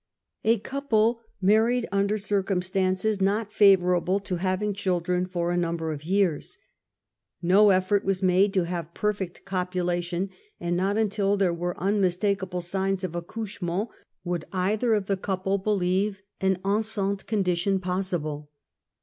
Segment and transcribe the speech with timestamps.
[0.43, 6.57] A couple married under circumstances not favorable to having children for a number of years.
[7.43, 13.03] 'No effort was made to have perfect copulation, and not until there were unmistakable signs
[13.03, 13.89] of accouchment,
[14.23, 18.49] would either of the couple believe an enceinte condition possible.